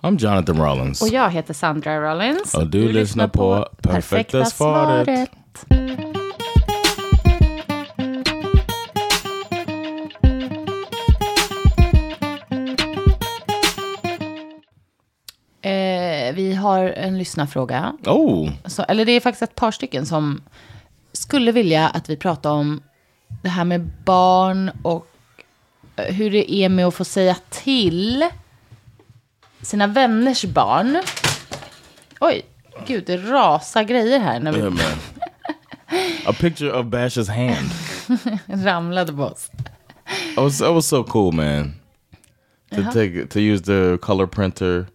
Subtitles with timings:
[0.00, 1.02] I'm Jonathan Rollins.
[1.02, 2.54] Och jag heter Sandra Rollins.
[2.54, 5.30] Och du lyssnar på Perfekta svaret.
[15.62, 17.92] Eh, vi har en lyssnarfråga.
[18.06, 20.42] Oh, Så, eller det är faktiskt ett par stycken som
[21.12, 22.82] skulle vilja att vi pratar om
[23.42, 25.06] det här med barn och
[25.96, 28.24] eh, hur det är med att få säga till
[29.62, 31.02] sina vänners barn.
[32.20, 32.42] Oj,
[32.86, 34.98] gud, det rasar grejer här när vi yeah, man.
[36.26, 37.70] A picture of Bash's hand.
[38.64, 39.50] ramlade på oss.
[40.34, 41.74] That was, that was so cool, man.
[42.70, 44.86] To take to use the color printer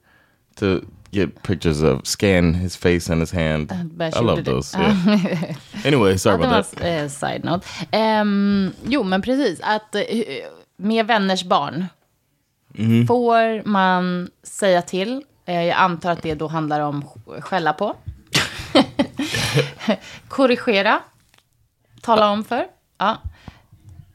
[0.55, 3.71] to get pictures of scan his face and his hand.
[3.97, 4.77] Bash I love those.
[4.77, 5.55] Yeah.
[5.85, 6.79] anyway, sorry Ja, about that.
[6.79, 7.66] var eh, side note.
[7.91, 9.59] Ehm, jo, men precis.
[9.63, 10.03] Att eh,
[10.77, 11.85] med vänners barn
[12.73, 13.07] Mm-hmm.
[13.07, 15.23] får man säga till.
[15.45, 17.05] Eh, jag antar att det då handlar om
[17.39, 17.95] skälla på.
[20.27, 20.99] Korrigera.
[22.01, 22.66] Tala om för.
[22.97, 23.17] Ja.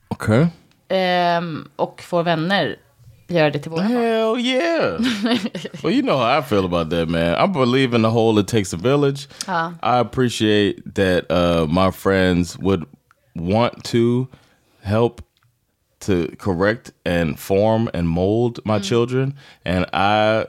[0.08, 0.46] Okay.
[0.88, 2.76] Ehm, och får vänner
[3.28, 3.92] göra det till våra barn.
[3.92, 5.00] Hell yeah.
[5.82, 7.44] well, you know how I feel about that, man.
[7.44, 9.28] I believe in the whole it takes a village.
[9.82, 12.84] I appreciate that uh, my friends would
[13.34, 14.26] want to
[14.82, 15.20] help
[16.00, 19.34] to correct and form and mold my children.
[19.64, 20.46] And I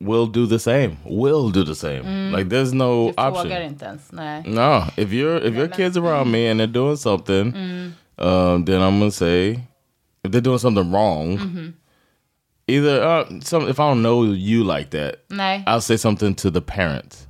[0.00, 0.96] will do the same.
[1.04, 2.32] Will do the same.
[2.32, 3.42] Like there's no Du option.
[3.46, 4.12] frågar inte ens.
[4.12, 4.42] Nej.
[4.46, 7.54] No, if you're if your kids around me and they're doing something,
[8.18, 9.60] um, then I'm gonna say
[10.24, 11.72] if they're doing something wrong,
[12.68, 15.62] either uh, some if I don't know you like that, Nej.
[15.66, 17.26] I'll say something to the parent.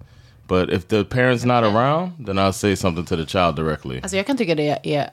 [0.49, 4.01] But if the parent's not around, then I'll say something to the child directly.
[4.03, 5.11] Alltså jag kan tycka det är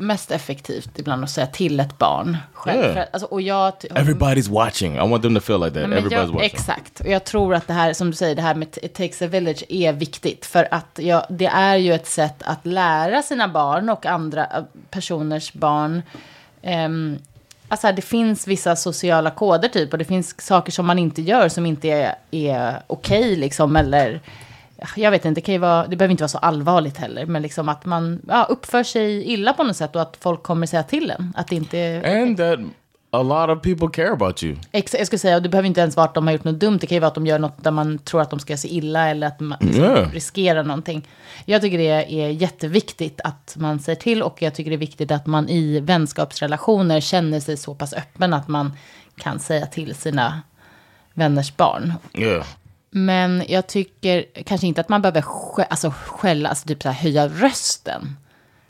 [0.00, 2.80] mest effektivt ibland att säga till ett barn själv.
[2.80, 2.94] Yeah.
[2.94, 4.94] För, alltså, och jag, Everybody's watching.
[4.96, 5.88] I want them to feel like that.
[5.88, 6.40] Everybody's jag, watching.
[6.40, 7.00] exakt.
[7.00, 9.26] Och jag tror att det här, som du säger, det här med it takes a
[9.26, 10.46] village är viktigt.
[10.46, 14.62] För att jag, det är ju ett sätt att lära sina barn och andra eh,
[14.90, 16.02] personers barn.
[16.62, 17.18] Um,
[17.68, 19.92] alltså det finns vissa sociala koder typ.
[19.92, 23.76] Och det finns saker som man inte gör som inte är, är okej liksom.
[23.76, 24.20] Eller
[24.96, 27.26] jag vet inte, det, kan ju vara, det behöver inte vara så allvarligt heller.
[27.26, 29.96] Men liksom att man ja, uppför sig illa på något sätt.
[29.96, 31.32] Och att folk kommer säga till en.
[31.36, 32.22] Att det inte är...
[32.22, 32.58] And that
[33.12, 34.56] a lot of people care about you.
[34.72, 36.60] Ex- jag skulle säga, och det behöver inte ens vara att de har gjort något
[36.60, 36.78] dumt.
[36.80, 38.68] Det kan ju vara att de gör något där man tror att de ska se
[38.68, 40.10] illa eller att man Yeah.
[40.10, 41.08] riskerar någonting.
[41.44, 41.88] Jag tycker det
[42.22, 45.80] är jätteviktigt att man säger till och jag tycker det är viktigt att man i
[45.80, 48.72] vänskapsrelationer känner sig så pass öppen att man
[49.16, 50.40] kan säga till sina
[51.14, 51.92] vänners barn.
[52.14, 52.44] Yeah.
[52.90, 57.02] Men jag tycker kanske inte att man behöver skä- alltså, skälla, alltså typ så här,
[57.02, 58.16] höja rösten.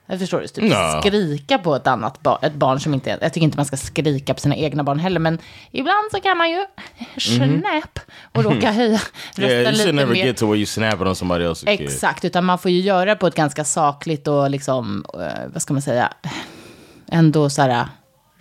[0.07, 0.49] Jag förstår du?
[0.49, 1.01] Typ Nja.
[1.03, 4.35] skrika på ett annat barn, ett barn som inte jag tycker inte man ska skrika
[4.35, 5.39] på sina egna barn heller, men
[5.71, 6.67] ibland så kan man ju
[7.21, 7.99] snäpp
[8.35, 9.01] och råka höja
[9.37, 10.25] rösten Yeah, you lite never mer.
[10.27, 11.81] get to where you snap on somebody else's kid.
[11.87, 15.63] Exakt, utan man får ju göra det på ett ganska sakligt och liksom, eh, vad
[15.63, 16.13] ska man säga,
[17.09, 17.87] ändå så här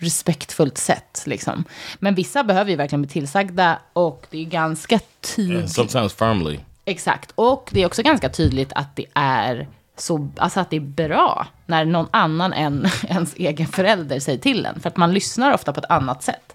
[0.00, 1.64] respektfullt sätt liksom.
[1.98, 4.98] Men vissa behöver ju verkligen bli tillsagda och det är ganska
[5.36, 5.70] tydligt.
[5.72, 6.58] sometimes firmly.
[6.84, 10.80] Exakt, och det är också ganska tydligt att det är så, alltså att det är
[10.80, 14.80] bra när någon annan än ens egen förälder säger till en.
[14.80, 16.52] För att man lyssnar ofta på ett annat sätt.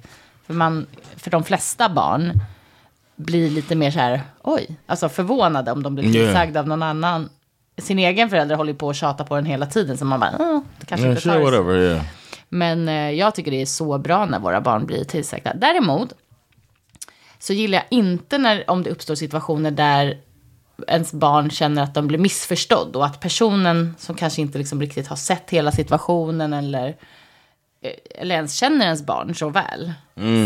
[0.48, 0.86] För, man,
[1.18, 2.32] för de flesta barn
[3.16, 6.26] blir lite mer så här, oj, alltså förvånade om de blir Yeah.
[6.28, 7.30] tillsagda av någon annan.
[7.78, 10.62] Sin egen förälder håller på att tjata på den hela tiden, så man bara, "Åh,
[10.80, 11.78] det kanske Yeah, inte sure, tar sig." whatever.
[11.80, 12.04] Yeah.
[12.56, 15.54] Men eh, jag tycker det är så bra när våra barn blir tillsagda.
[15.54, 16.14] Däremot
[17.40, 20.18] så gillar jag inte när, om det uppstår situationer där
[20.88, 25.08] ens barn känner att de blir missförstådd och att personen som kanske inte liksom riktigt
[25.08, 26.88] har sett hela situationen eller,
[27.82, 29.94] eh, eller ens känner ens barn så väl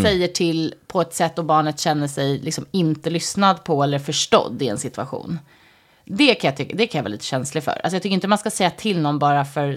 [0.04, 4.62] säger till på ett sätt och barnet känner sig liksom inte lyssnad på eller förstådd
[4.62, 5.40] i en situation.
[6.12, 7.72] Det kan, jag tycka, det kan jag vara lite känslig för.
[7.72, 9.76] Alltså jag tycker inte man ska säga till någon bara för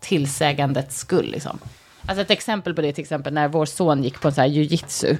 [0.00, 1.30] tillsägandets skull.
[1.30, 1.58] Liksom.
[2.06, 4.48] Alltså ett exempel på det till exempel när vår son gick på en så här
[4.48, 5.16] jujitsu.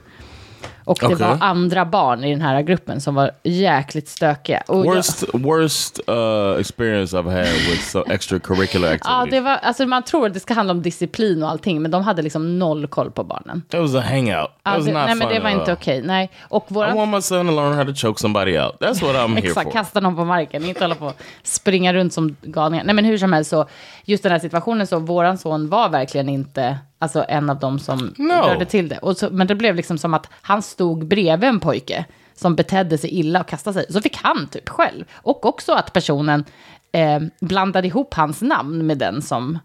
[0.87, 1.29] Och det okay.
[1.29, 4.63] var andra barn i den här gruppen som var jäkligt stökiga.
[4.67, 5.41] Och worst jag...
[5.41, 9.07] worst uh, experience I've had with so extracurricular activities.
[9.07, 11.91] Ja, det var, alltså man tror att det ska handla om disciplin och allting, men
[11.91, 13.63] de hade liksom noll koll på barnen.
[13.69, 14.51] It was a hangout.
[14.63, 15.99] Ja, det, nej, men det var inte okej.
[15.99, 16.03] Okay.
[16.03, 16.31] Nej.
[16.41, 16.91] Och våra...
[16.91, 18.81] I want my son to learn how to choke somebody out.
[18.81, 21.13] That's what I'm here Exakt, kasta någon på marken, inte hålla på
[21.43, 22.85] springa runt som galningar.
[22.85, 23.67] Nej, men hur som helst så,
[24.05, 28.15] just den här situationen så, våran son var verkligen inte alltså en av dem som
[28.17, 28.33] no.
[28.33, 28.99] rörde till det.
[28.99, 32.99] Och så, men det blev liksom som att han stod bredvid en pojke som betedde
[32.99, 33.93] sig illa och kastade sig.
[33.93, 35.05] Så fick han typ själv.
[35.13, 36.45] Och också att personen
[36.93, 39.59] eh, blandade ihop hans namn med den som,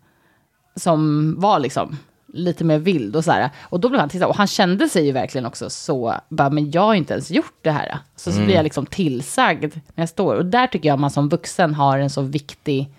[0.76, 1.98] som var liksom
[2.34, 3.50] lite mer vild och så här.
[3.62, 4.30] Och då blev han tillsagd.
[4.30, 7.60] Och han kände sig ju verkligen också så, bara, men jag har inte ens gjort
[7.62, 7.98] det här.
[8.16, 8.42] Så, mm.
[8.42, 10.36] så blir jag liksom tillsagd när jag står.
[10.36, 12.90] Och där tycker jag man som vuxen har en så viktig...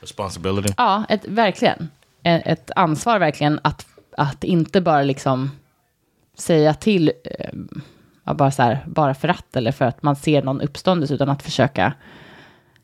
[0.00, 0.74] Responsibility.
[0.76, 1.88] Ja, ett, verkligen
[2.22, 5.50] ett ansvar verkligen att, att inte bara liksom
[6.38, 10.60] säga till, eh, bara, så här, bara för att eller för att man ser någon
[10.60, 11.92] uppståndelse, utan att försöka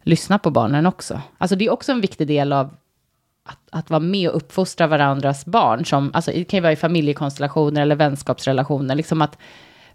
[0.03, 1.21] lyssna på barnen också.
[1.39, 2.77] Alltså det är också en viktig del av
[3.45, 6.77] att, att vara med och uppfostra varandras barn, som, alltså det kan ju vara i
[6.77, 9.39] familjekonstellationer eller vänskapsrelationer, liksom att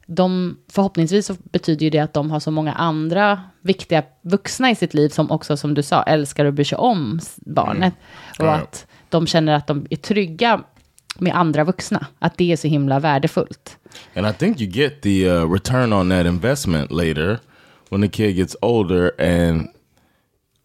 [0.05, 4.93] de, förhoppningsvis betyder ju det att de har så många andra viktiga vuxna i sitt
[4.93, 7.93] liv som också, som du sa, älskar och bryr sig om barnet.
[8.39, 8.49] Mm.
[8.49, 10.63] Och att de känner att de är trygga
[11.19, 12.07] med andra vuxna.
[12.19, 13.77] Att det är så himla värdefullt.
[14.15, 17.39] And I think you get the uh, return on that investment later
[17.89, 19.69] when the kid gets older and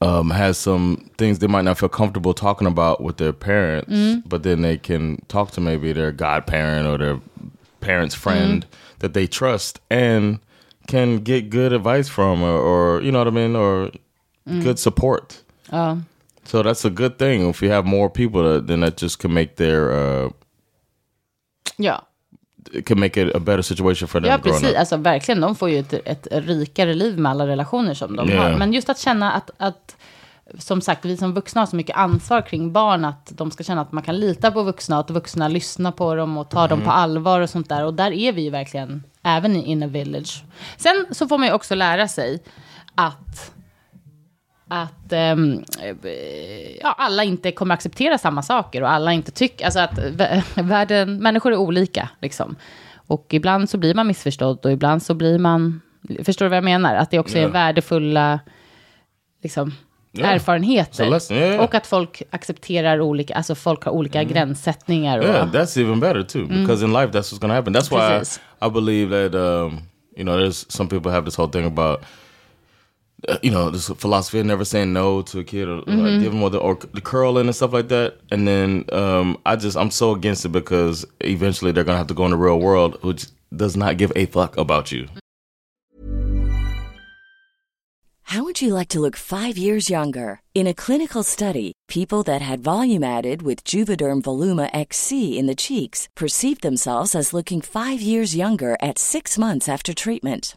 [0.03, 4.23] um, has some things they might not feel comfortable talking about with their parents, mm.
[4.27, 7.21] but then they can talk to maybe their godparent or their
[7.81, 8.99] parent's friend mm.
[8.99, 10.41] that they trust and
[10.89, 13.91] can get good advice from or, or you know what I mean, or
[14.49, 14.63] mm.
[14.63, 15.43] good support.
[15.73, 16.03] Oh.
[16.45, 19.33] So that's a good thing if you have more people that, then that just can
[19.33, 20.31] make their uh,
[21.83, 22.03] ja.
[22.73, 24.75] It can make it a better situation for them Ja, precis.
[24.77, 28.51] Alltså verkligen, de får ju ett, ett rikare liv med alla relationer som de yeah.
[28.51, 28.59] har.
[28.59, 29.97] Men just att känna att, att,
[30.59, 33.81] som sagt, vi som vuxna har så mycket ansvar kring barn, att de ska känna
[33.81, 36.71] att man kan lita på vuxna, att vuxna lyssnar på dem och tar mm.
[36.71, 37.85] dem på allvar och sånt där.
[37.85, 40.45] Och där är vi ju verkligen, även i In a Village.
[40.77, 42.43] Sen så får man ju också lära sig
[42.95, 43.53] att
[44.73, 45.65] att um,
[46.81, 49.99] ja, alla inte kommer acceptera samma saker och alla inte tycker, alltså att
[50.55, 52.57] världen, människor är olika liksom.
[53.07, 55.81] Och ibland så blir man missförstådd och ibland så blir man,
[56.25, 56.95] förstår du vad jag menar?
[56.95, 58.41] Att det också är värdefulla
[59.43, 59.75] liksom,
[60.13, 60.35] yeah.
[60.35, 61.11] erfarenheter.
[61.11, 64.33] Lesson, yeah, och att folk accepterar olika, alltså folk har olika mm.
[64.33, 65.19] gränssättningar.
[65.19, 66.63] Och, yeah, that's even better too, mm.
[66.63, 67.75] because in life that's what's gonna happen.
[67.75, 69.81] That's why I, I, believe that, um,
[70.17, 72.05] you know, there's some people have this whole thing about
[73.43, 75.99] you know this philosophy of never saying no to a kid or mm-hmm.
[75.99, 78.19] like, give them the or the curling and stuff like that.
[78.31, 82.15] And then um, i just i'm so against it because eventually they're gonna have to
[82.15, 85.09] go in the real world which does not give a fuck about you.
[88.23, 90.41] How would you like to look five years younger?
[90.55, 95.55] In a clinical study people that had volume added with juvederm voluma xc in the
[95.55, 100.57] cheeks perceived themselves as looking five years younger at six months after treatment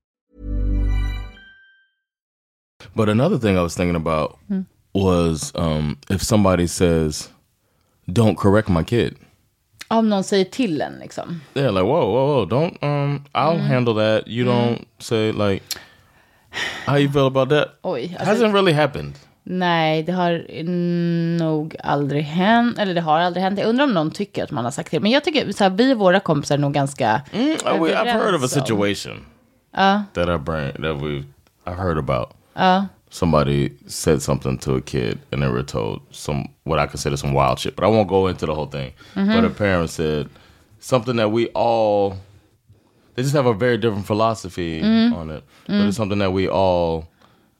[2.93, 4.61] But another thing I was thinking about hmm.
[4.93, 7.29] was um, if somebody says,
[8.07, 9.15] "Don't correct my kid."
[9.87, 11.41] Om någon säger till en liksom.
[11.53, 12.83] Yeah, like whoa, whoa, whoa, don't.
[12.83, 13.67] Um, I'll mm.
[13.67, 14.27] handle that.
[14.27, 14.51] You mm.
[14.51, 15.63] don't say like
[16.85, 17.67] how you feel about that.
[17.81, 19.13] Oj, alltså, hasn't really happened.
[19.43, 20.45] Nej, det har
[21.39, 22.79] nog aldrig hänt.
[22.79, 23.59] Eller det har aldrig hänt.
[23.59, 25.01] Jag undrar om någon tycker att man har sagt till.
[25.01, 28.35] Men jag tycker så här, vi och våra kompisar är nog ganska mm, I've heard
[28.35, 29.25] of a situation.
[29.77, 30.01] Uh.
[30.13, 31.23] That I brain, that we
[31.67, 32.29] I heard about.
[32.55, 32.87] Uh.
[33.09, 37.33] Somebody said something to a kid and they were told some what I consider some
[37.33, 37.75] wild shit.
[37.75, 38.93] But I won't go into the whole thing.
[39.15, 39.33] Mm -hmm.
[39.35, 40.29] But a parent said
[40.79, 42.15] something that we all
[43.15, 45.13] they just have a very different philosophy mm.
[45.13, 45.43] on it.
[45.67, 47.07] But it's something that we all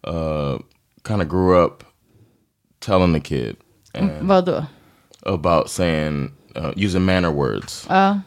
[0.03, 0.59] uh,
[1.03, 1.83] kind of grew up
[2.79, 3.57] telling the kid.
[3.93, 4.67] Vadå?
[5.23, 7.85] About saying, uh, using manner words.
[7.89, 8.21] Ja.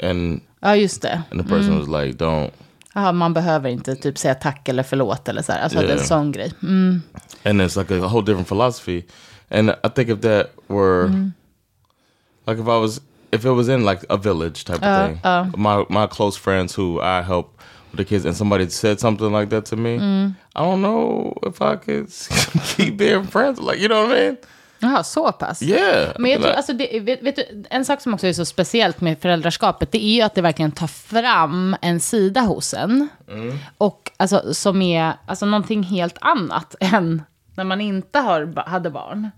[0.00, 1.24] And, ja, just det.
[1.30, 1.78] And the person mm.
[1.78, 2.52] was like, don't.
[3.02, 5.60] Ja, man behöver inte typ säga tack eller förlåt eller så här.
[5.60, 5.88] Alltså yeah.
[5.88, 6.52] det är en sån grej.
[6.62, 7.02] Mm.
[7.44, 9.04] And it's like a whole different philosophy.
[9.50, 11.32] And I think if that were, mm.
[12.46, 13.00] like if I was
[13.32, 15.46] if it was in like a village type of uh, thing, uh.
[15.56, 17.58] my my close friends who I help
[17.90, 20.36] with the kids, and somebody said something like that to me, mm.
[20.56, 22.08] I don't know if I could
[22.76, 23.60] keep being friends.
[23.60, 24.38] Like you know what I mean?
[24.78, 25.62] Jaha, så pass?
[25.62, 26.12] Yeah.
[26.18, 29.00] Men jag tror, alltså, det, vet, vet, du, en sak som också är så speciellt
[29.00, 33.08] med föräldraskapet, det är ju att det verkligen tar fram en sida hos en.
[33.28, 33.58] Mm.
[33.78, 37.22] Och alltså, som är alltså, någonting helt annat än
[37.54, 39.30] när man inte har, hade barn.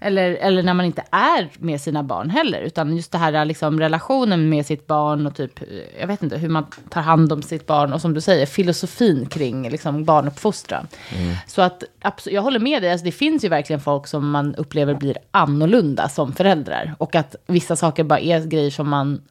[0.00, 2.60] Eller, eller när man inte är med sina barn heller.
[2.60, 5.60] Utan just det här liksom, relationen med sitt barn och typ,
[6.00, 7.92] jag vet inte, hur man tar hand om sitt barn.
[7.92, 10.86] Och som du säger, filosofin kring liksom, barnuppfostran.
[11.16, 11.34] Mm.
[11.46, 11.82] Så att,
[12.26, 16.08] jag håller med dig, alltså, det finns ju verkligen folk som man upplever blir annorlunda
[16.08, 16.94] som föräldrar.
[16.98, 19.22] Och att vissa saker bara är grejer som man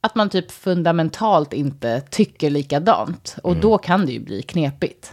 [0.00, 3.36] att man typ fundamentalt inte tycker likadant.
[3.42, 3.60] Och mm.
[3.60, 5.12] då kan det ju bli knepigt.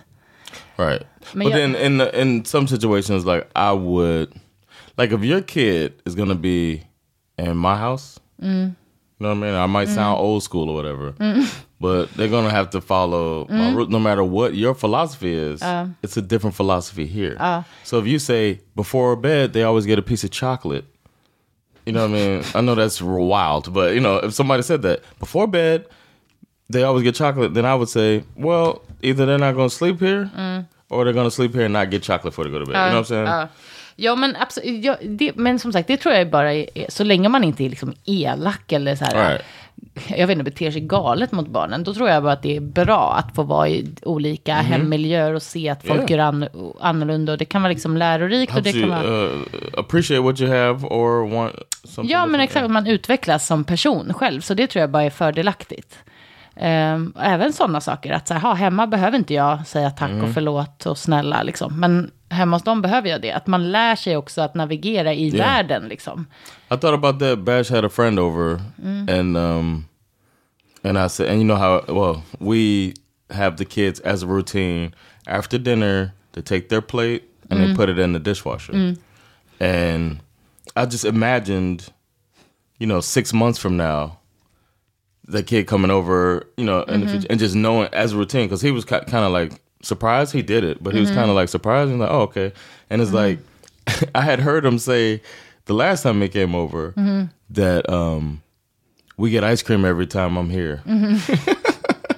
[0.75, 1.03] Right.
[1.33, 4.27] Men But jag, then in, in some situations like I would
[4.97, 6.83] like if your kid is gonna be
[7.37, 8.69] in my house, mm.
[8.69, 8.75] you
[9.19, 9.53] know what I mean?
[9.53, 9.95] I might mm.
[9.95, 11.63] sound old school or whatever, mm.
[11.79, 15.61] but they're gonna have to follow my route no matter what your philosophy is.
[15.61, 17.35] Uh, it's a different philosophy here.
[17.39, 20.85] Uh, so if you say before bed they always get a piece of chocolate,
[21.85, 22.43] you know what I mean?
[22.53, 25.87] I know that's wild, but you know if somebody said that before bed
[26.69, 30.31] they always get chocolate, then I would say, well, either they're not gonna sleep here.
[30.35, 30.67] Mm.
[30.89, 32.75] Or they're gonna sleep here and not get chocolate before they go to bed.
[32.75, 33.49] Uh, you know what I'm saying?
[33.95, 34.85] Ja, men absolut.
[34.85, 37.69] Ja, det, men som sagt, det tror jag bara är, så länge man inte är
[37.69, 39.41] liksom elak eller så här.
[40.07, 41.83] Jag vet inte, beter sig galet mot barnen.
[41.83, 45.33] Då tror jag bara att det är bra att få vara i olika mm hemmiljöer
[45.33, 46.11] och se att folk yeah.
[46.11, 46.47] gör an,
[46.79, 47.31] annorlunda.
[47.31, 48.51] Och det kan vara liksom lärorikt.
[48.51, 49.25] Helps och det kan vara...
[49.25, 49.41] Uh,
[49.77, 52.69] appreciate what you have or want something Ja, men exakt.
[52.69, 54.41] Man utvecklas som person själv.
[54.41, 55.97] Så det tror jag bara är fördelaktigt.
[56.57, 60.23] Um, även sådana saker, att så här, hemma behöver inte jag säga tack mm.
[60.23, 61.79] och förlåt och snälla, liksom.
[61.79, 63.31] men hemma hos dem behöver jag det.
[63.31, 65.37] Att man lär sig också att navigera i yeah.
[65.37, 65.87] världen.
[65.87, 66.25] Liksom.
[66.71, 67.39] I thought about that.
[67.39, 69.19] Bash had a friend over mm.
[69.19, 69.85] and um,
[70.83, 72.93] and I said, and you know how well we
[73.29, 74.93] have the kids as a routine
[75.27, 76.11] after dinner.
[76.33, 77.67] They take their plate and mm.
[77.67, 78.73] they put it in the dishwasher.
[78.73, 78.97] Mm.
[79.59, 80.19] And
[80.75, 81.91] I just imagined,
[82.77, 84.19] you know, six months from now,
[85.27, 87.25] the kid coming over, you know, mm -hmm.
[87.29, 90.63] and just knowing as a routine because he was kind of like surprised he did
[90.63, 91.19] it, but he was mm-hmm.
[91.19, 92.51] kind of like surprised and like, oh, okay.
[92.89, 93.39] And it's mm-hmm.
[93.87, 95.21] like, I had heard him say
[95.65, 97.25] the last time he came over mm-hmm.
[97.51, 98.41] that um,
[99.17, 100.83] we get ice cream every time I'm here.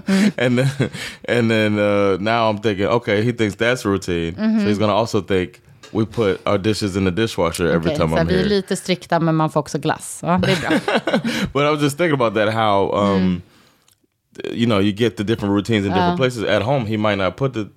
[0.07, 0.29] Mm-hmm.
[0.37, 0.91] and then,
[1.25, 4.35] and then uh, now I'm thinking, okay, he thinks that's routine.
[4.35, 4.65] So mm-hmm.
[4.65, 5.61] he's gonna also think
[5.99, 8.43] we put our dishes in the dishwasher every okay, time I'm vi here.
[8.43, 10.19] vi är lite strikta, men man får också glass.
[10.23, 10.79] Ja, det är bra.
[11.53, 13.41] but I was just thinking about that, how um, mm
[14.45, 16.17] you know, you get the different routines in different uh.
[16.17, 16.43] places.
[16.43, 17.69] At home, he might not put the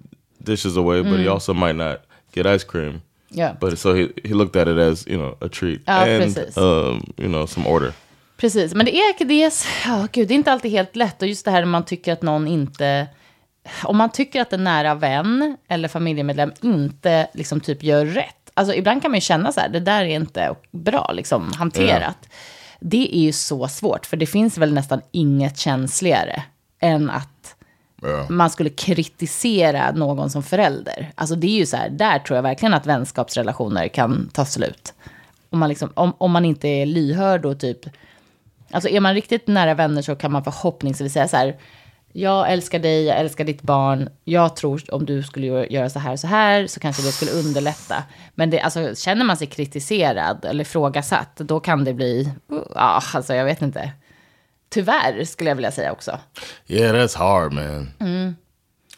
[0.43, 1.33] dishes away, but he mm.
[1.33, 3.03] also might not get ice cream.
[3.31, 3.55] Yeah.
[3.61, 5.83] But so he, he looked at it as, you know, a treat.
[5.87, 6.57] Ja, and, precis.
[6.57, 7.93] Um, you know, some order.
[8.37, 9.51] Precis, men det är, det, är,
[9.87, 11.23] oh, gud, det är inte alltid helt lätt.
[11.23, 13.07] Och just det här när man tycker att någon inte...
[13.85, 18.51] Om man tycker att en nära vän eller familjemedlem inte liksom typ gör rätt.
[18.55, 22.17] Alltså ibland kan man ju känna så här, det där är inte bra liksom hanterat.
[22.23, 22.29] Ja.
[22.81, 26.43] Det är ju så svårt, för det finns väl nästan inget känsligare
[26.81, 27.55] än att
[28.03, 28.27] ja.
[28.29, 31.13] man skulle kritisera någon som förälder.
[31.15, 34.95] Alltså det är ju så här, där tror jag verkligen att vänskapsrelationer kan ta slut.
[35.51, 37.79] Om man, liksom, om, om man inte är lyhörd och typ...
[38.71, 41.57] Alltså är man riktigt nära vänner så kan man förhoppningsvis säga så här,
[42.13, 44.09] jag älskar dig, jag älskar ditt barn.
[44.25, 47.31] Jag tror om du skulle göra så här och så här så kanske det skulle
[47.31, 48.03] underlätta.
[48.35, 52.33] Men det, alltså, känner man sig kritiserad eller ifrågasatt, då kan det bli,
[52.75, 53.93] ja, alltså jag vet inte.
[54.69, 56.19] Tyvärr skulle jag vilja säga också.
[56.67, 57.91] Yeah, that's hard man.
[58.01, 58.37] Mm.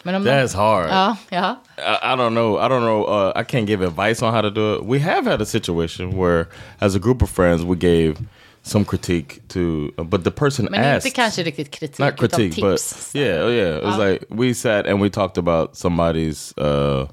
[0.04, 0.90] That's hard.
[0.90, 1.56] Ja, ja.
[1.78, 2.58] I, I don't know.
[2.58, 3.04] I don't know.
[3.04, 4.84] Uh, I can't give advice on how to do it.
[4.84, 6.46] We have had a situation where,
[6.80, 8.16] as a group of friends, we gave
[8.62, 11.06] some critique to, uh, but the person Men asked.
[11.06, 13.12] inte kanske riktigt kritik, not critique, tips.
[13.12, 13.78] But yeah, oh, yeah.
[13.78, 14.10] It was uh.
[14.10, 17.08] like we sat and we talked about somebody's uh,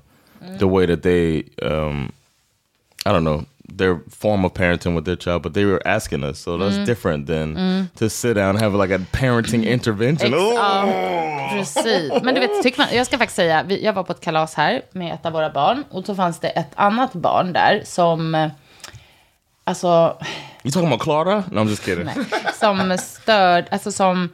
[0.58, 2.12] the way that they, um,
[3.06, 3.46] I don't know,
[3.78, 6.86] their form of parenting with their child, but they were asking us, so that's mm.
[6.86, 7.94] different than mm.
[7.96, 10.34] to sit down and have like a parenting intervention.
[10.34, 10.54] Ex oh!
[10.54, 12.24] ja, precis.
[12.24, 15.14] Men du vet, man, jag ska faktiskt säga, jag var på ett kalas här med
[15.14, 18.50] ett av våra barn och så fanns det ett annat barn där som,
[19.64, 20.18] alltså...
[20.64, 21.44] You talking about Clara?
[21.52, 22.06] No, I'm just kidding.
[22.06, 22.16] Nej,
[22.54, 24.30] som störd, alltså som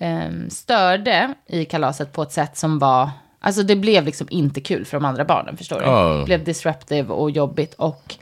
[0.00, 4.84] um, störde i kalaset på ett sätt som var, alltså det blev liksom inte kul
[4.84, 5.86] för de andra barnen, förstår du?
[5.86, 6.18] Oh.
[6.18, 8.14] Det blev disruptive och jobbigt och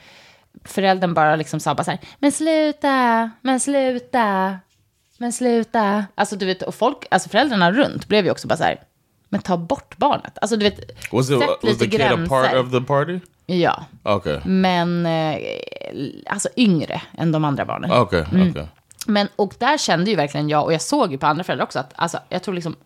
[0.65, 4.59] föräldern bara liksom sa bara så här, men sluta, men sluta,
[5.19, 6.05] men sluta.
[6.15, 8.81] Alltså du vet, och folk, alltså föräldrarna runt blev ju också bara så här,
[9.29, 10.39] men ta bort barnet.
[10.41, 10.79] Alltså du vet,
[11.13, 12.17] was it, sätt was lite the gränser.
[12.17, 13.21] kid a part of the party?
[13.47, 13.85] Ja.
[14.05, 14.41] Okay.
[14.45, 15.39] Men, eh,
[16.27, 17.93] alltså yngre än de andra barnen.
[17.93, 18.51] Okay, mm.
[18.51, 18.67] okay.
[19.07, 21.79] Men, och där kände ju verkligen jag, och jag såg ju på andra föräldrar också,
[21.79, 22.77] att alltså, jag tror liksom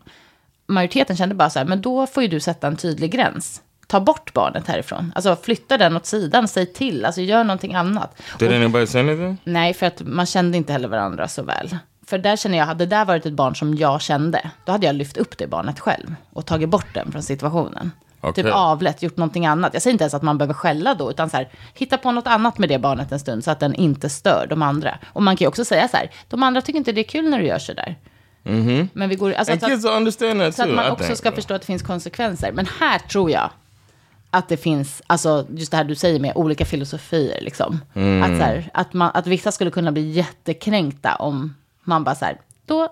[0.67, 4.01] majoriteten kände bara så här, men då får ju du sätta en tydlig gräns ta
[4.01, 5.13] bort barnet härifrån.
[5.15, 8.23] Alltså flytta den åt sidan, säg till, alltså gör någonting annat.
[8.39, 9.37] Did och, anybody say anything?
[9.45, 11.77] Nej, för att man kände inte heller varandra så väl.
[12.07, 14.87] För där känner jag, hade det där varit ett barn som jag kände, då hade
[14.87, 17.91] jag lyft upp det barnet själv och tagit bort den från situationen.
[18.31, 18.45] Okay.
[18.45, 19.75] Typ avlett, gjort någonting annat.
[19.75, 22.27] Jag säger inte ens att man behöver skälla då, utan så här, hitta på något
[22.27, 24.99] annat med det barnet en stund så att den inte stör de andra.
[25.13, 27.31] Och man kan ju också säga så här, de andra tycker inte det är kul
[27.31, 27.97] när du gör så där.
[28.45, 28.89] Mm -hmm.
[28.93, 31.61] Men vi går, alltså, And kids understand that så att man också ska förstå att
[31.61, 32.53] det finns konsekvenser.
[32.53, 33.51] Men här tror jag
[34.31, 37.81] att det finns, alltså just det här du säger med olika filosofier liksom.
[37.95, 38.23] Mm.
[38.23, 41.55] Att, så här, att, man, att vissa skulle kunna bli jättekränkta om
[41.85, 42.89] man bara så här, då,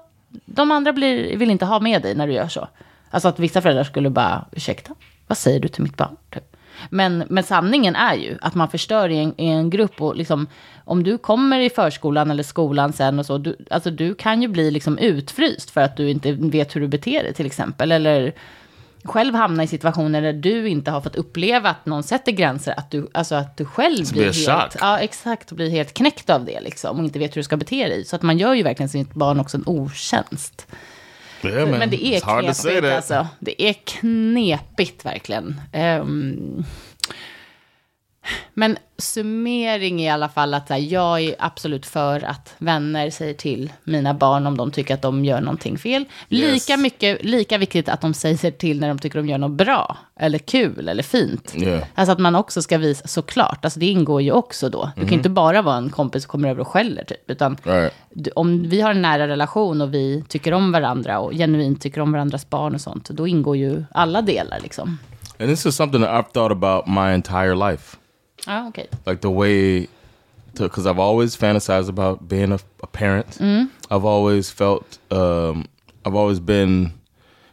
[0.47, 2.69] de andra blir, vill inte ha med dig när du gör så.
[3.11, 4.95] Alltså att vissa föräldrar skulle bara, ursäkta,
[5.35, 6.17] vad säger du till mitt barn?
[6.31, 6.57] Typ.
[6.91, 10.47] Men, men sanningen är ju att man förstör i en, i en grupp och liksom,
[10.85, 14.49] om du kommer i förskolan eller skolan sen och så, du, alltså du kan ju
[14.49, 17.93] bli liksom utfryst för att du inte vet hur du beter dig till exempel.
[17.93, 18.33] Eller
[19.05, 22.91] själv hamna i situationer där du inte har fått uppleva att någon sätter gränser, att
[22.91, 26.99] du, alltså att du själv blir helt, ja, exakt, blir helt knäckt av det liksom,
[26.99, 28.05] och inte vet hur du ska bete dig.
[28.05, 30.67] Så att man gör ju verkligen sitt barn också en otjänst.
[31.45, 33.27] Yeah, men det är knepigt alltså.
[33.41, 35.61] Det är knepigt verkligen.
[35.73, 36.65] Um,
[38.55, 43.73] men summering i alla fall att här, jag är absolut för att vänner säger till
[43.85, 46.05] mina barn om de tycker att de gör någonting fel.
[46.31, 46.53] Yes.
[46.69, 49.97] Lika, mycket, lika viktigt att de säger till när de tycker de gör något bra,
[50.17, 51.55] eller kul, eller fint.
[51.57, 51.85] Yeah.
[51.95, 54.79] Alltså att man också ska visa, såklart, alltså det ingår ju också då.
[54.79, 55.13] Du mm kan mhm.
[55.13, 57.31] inte bara vara en kompis som kommer över och skäller, typ.
[57.31, 57.93] Utan right.
[58.35, 62.13] om vi har en nära relation och vi tycker om varandra och genuint tycker om
[62.13, 64.99] varandras barn och sånt, då ingår ju alla delar liksom.
[65.39, 67.97] And this is something that I've thought about my entire life.
[68.47, 68.89] Oh, okay.
[69.07, 69.89] Like the way,
[70.55, 73.31] because I've always fantasized about being a, a parent.
[73.39, 73.71] Mm.
[73.91, 75.67] I've always felt, um,
[76.05, 76.93] I've always been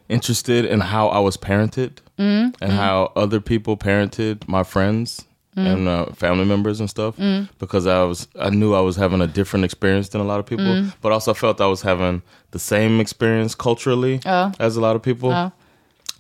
[0.10, 2.54] interested in how I was parented mm.
[2.62, 2.76] and mm.
[2.76, 5.26] how other people parented my friends
[5.56, 5.66] mm.
[5.66, 7.16] and uh, family members and stuff.
[7.18, 7.50] Mm.
[7.60, 10.46] Because I was, I knew I was having a different experience than a lot of
[10.46, 10.94] people, mm.
[11.02, 14.52] but also felt I was having the same experience culturally oh.
[14.60, 15.32] as a lot of people.
[15.32, 15.52] Oh.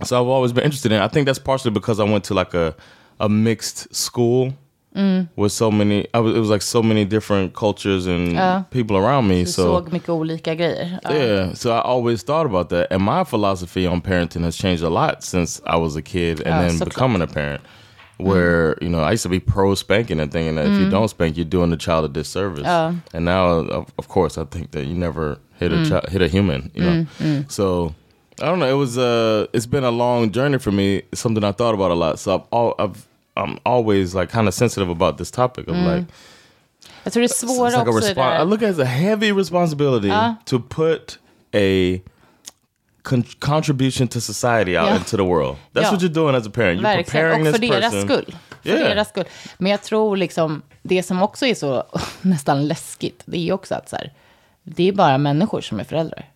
[0.03, 0.99] So I've always been interested in.
[0.99, 1.03] It.
[1.03, 2.75] I think that's partially because I went to like a
[3.19, 4.51] a mixed school
[4.95, 5.29] mm.
[5.35, 6.07] with so many.
[6.13, 9.45] I was, it was like so many different cultures and uh, people around me.
[9.45, 10.99] So såg mycket olika grejer.
[11.05, 11.13] Uh.
[11.13, 14.89] Yeah, so I always thought about that, and my philosophy on parenting has changed a
[14.89, 17.61] lot since I was a kid and then becoming a parent.
[18.17, 18.83] Where mm.
[18.83, 20.91] you know I used to be pro spanking and thinking that if you mm.
[20.91, 22.67] don't spank, you're doing the child a disservice.
[22.67, 25.89] And now, of, of, course, I think that you never hit a mm.
[25.89, 26.69] child, hit a human.
[26.75, 27.95] You know, so
[28.39, 28.69] I don't know.
[28.69, 31.03] It was uh, it's been a long journey for me.
[31.11, 32.19] It's something I thought about a lot.
[32.19, 35.97] So I've, all, I've I'm always like kind of sensitive about this topic of mm.
[35.97, 36.05] like.
[37.03, 38.21] Jag tror det är svårt like också.
[38.21, 40.33] I look at it as a heavy responsibility uh.
[40.45, 41.19] to put
[41.53, 42.01] a
[43.01, 44.95] con contribution to society out ja.
[44.95, 45.57] into the world.
[45.73, 45.91] That's ja.
[45.91, 46.79] what you're doing as a parent.
[46.79, 47.05] You're Verkligen.
[47.05, 48.07] preparing Och för this deras person.
[48.07, 48.35] skull.
[48.61, 48.89] För yeah.
[48.89, 49.25] deras skull.
[49.57, 51.83] Men jag tror liksom, det som också är så
[52.21, 54.13] nästan läskigt, det är också att så här,
[54.63, 56.30] det är bara människor som är föräldrar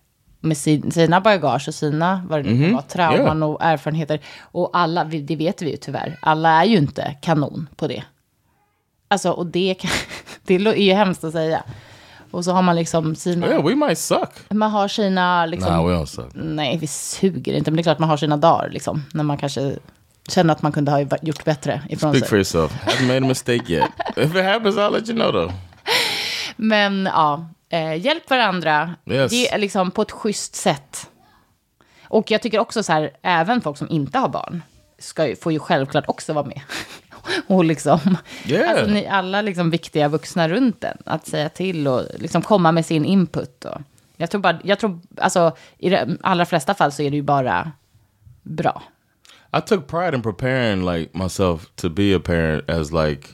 [0.46, 2.74] med sin, sina bagage och sina vad det mm -hmm.
[2.74, 3.50] var, trauman yeah.
[3.50, 4.20] och erfarenheter.
[4.40, 8.02] Och alla, det vet vi ju tyvärr, alla är ju inte kanon på det.
[9.08, 9.90] Alltså, och det, kan,
[10.42, 11.64] det är ju hemskt att säga.
[12.30, 13.46] Och så har man liksom sina...
[13.46, 14.30] Yeah, we might suck.
[14.50, 15.46] Man har sina...
[15.46, 16.30] Liksom, nah, we don't suck.
[16.34, 17.70] Nej, vi suger inte.
[17.70, 19.02] Men det är klart man har sina dagar, liksom.
[19.14, 19.76] När man kanske
[20.28, 22.28] känner att man kunde ha gjort bättre ifrån Speak sig.
[22.28, 22.72] for yourself.
[22.84, 23.90] Haven't made a mistake yet.
[24.16, 25.52] If it happens I'll let you know though.
[26.56, 29.32] Men ja, eh, hjälp varandra yes.
[29.32, 31.10] ge, liksom, på ett schysst sätt.
[32.02, 34.62] Och jag tycker också så här, även folk som inte har barn
[34.98, 36.60] ska ju, får ju självklart också vara med.
[37.46, 38.70] och liksom, yeah.
[38.70, 42.86] alltså, ni, alla liksom viktiga vuxna runt en, att säga till och liksom komma med
[42.86, 43.64] sin input.
[43.64, 43.80] Och,
[44.16, 47.22] jag tror bara, jag tror, alltså i de allra flesta fall så är det ju
[47.22, 47.72] bara
[48.42, 48.82] bra.
[49.58, 53.28] I took pride in preparing like myself to be a parent as like,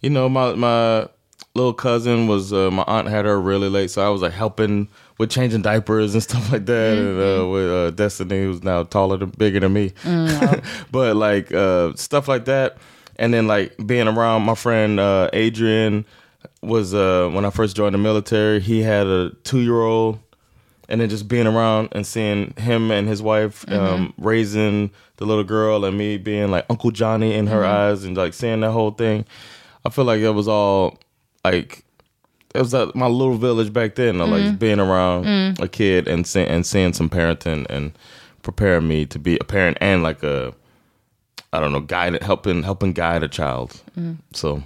[0.00, 1.06] you know, my my
[1.54, 4.88] little cousin was uh, my aunt had her really late, so I was like helping
[5.18, 6.96] with changing diapers and stuff like that.
[6.96, 7.08] Mm-hmm.
[7.08, 7.50] And uh, mm-hmm.
[7.50, 10.86] with uh, Destiny, who's now taller than bigger than me, mm-hmm.
[10.90, 12.76] but like uh, stuff like that.
[13.16, 16.04] And then like being around my friend uh, Adrian
[16.62, 18.58] was uh, when I first joined the military.
[18.58, 20.18] He had a two year old,
[20.88, 23.84] and then just being around and seeing him and his wife mm-hmm.
[23.84, 27.92] um, raising the little girl, and me being like Uncle Johnny in her mm-hmm.
[27.92, 29.24] eyes, and like seeing that whole thing.
[29.84, 30.98] I feel like it was all
[31.44, 31.84] like
[32.54, 34.16] it was at my little village back then.
[34.16, 34.28] Mm.
[34.28, 35.60] Like being around mm.
[35.60, 37.92] a kid and see, and seeing some parenting and
[38.42, 40.54] preparing me to be a parent and like a
[41.52, 43.80] I don't know guide helping helping guide a child.
[43.98, 44.18] Mm.
[44.32, 44.62] So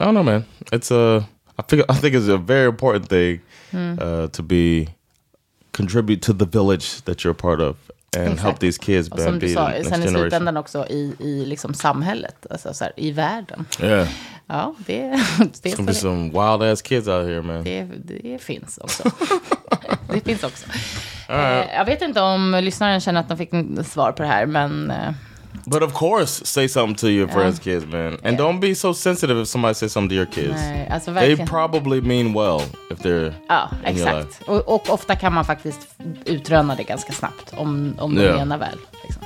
[0.00, 0.46] I don't know, man.
[0.72, 3.40] It's a I think I think it's a very important thing
[3.72, 4.00] mm.
[4.00, 4.88] uh, to be
[5.72, 8.42] contribute to the village that you're a part of and Exakt.
[8.42, 12.46] help these kids och som du sa, sen i slutändan också i, i liksom samhället,
[12.50, 13.66] alltså så här, i världen.
[13.82, 14.08] Yeah.
[14.46, 15.00] Ja, det,
[15.62, 17.64] det är så some wild ass kids out here man.
[17.64, 19.10] Det, det finns också.
[20.12, 20.66] det finns också.
[21.28, 21.68] Right.
[21.68, 23.50] Eh, jag vet inte om lyssnaren känner att de fick
[23.86, 24.92] svar på det här, men...
[25.72, 27.80] But of course, say something to your friends' yeah.
[27.80, 28.12] kids, man.
[28.12, 28.36] And yeah.
[28.36, 30.60] don't be so sensitive if somebody says something to your kids.
[30.60, 34.42] Nej, alltså They probably mean well if they're Ja, exakt.
[34.46, 35.88] Och, och, ofta kan man faktiskt
[36.24, 38.36] utröna det ganska snabbt om, om de yeah.
[38.36, 38.78] menar väl.
[39.02, 39.22] Liksom.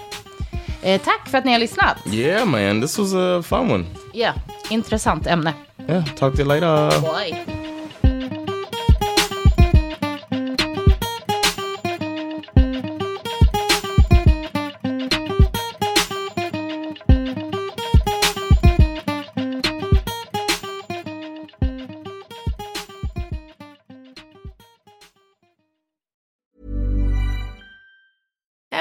[0.83, 1.97] Eh, tack för att ni har lyssnat.
[2.13, 3.85] Yeah man, this was a fun one.
[4.13, 4.35] Ja, yeah.
[4.71, 5.55] intressant ämne.
[5.89, 7.01] Yeah, talk to you later.
[7.01, 7.66] Bye.